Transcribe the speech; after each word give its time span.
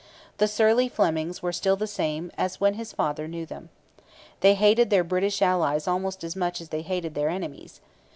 The 0.39 0.47
surly 0.47 0.89
Flemings 0.89 1.43
were 1.43 1.53
still 1.53 1.75
the 1.75 1.85
same 1.85 2.31
as 2.35 2.59
when 2.59 2.73
his 2.73 2.91
father 2.91 3.27
knew 3.27 3.45
them. 3.45 3.69
They 4.39 4.55
hated 4.55 4.89
their 4.89 5.03
British 5.03 5.43
allies 5.43 5.87
almost 5.87 6.23
as 6.23 6.35
much 6.35 6.59
as 6.59 6.69
they 6.69 6.81
hated 6.81 7.13
their 7.13 7.29
enemies. 7.29 7.81